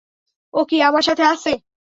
[0.53, 1.51] ও কি আমার সাথে আছে?